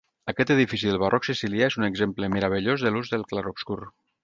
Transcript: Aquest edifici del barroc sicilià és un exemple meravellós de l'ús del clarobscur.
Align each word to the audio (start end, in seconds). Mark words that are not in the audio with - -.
Aquest 0.31 0.51
edifici 0.53 0.89
del 0.91 0.97
barroc 1.03 1.27
sicilià 1.29 1.67
és 1.73 1.77
un 1.81 1.87
exemple 1.89 2.31
meravellós 2.37 2.87
de 2.87 2.95
l'ús 2.97 3.15
del 3.15 3.29
clarobscur. 3.35 3.81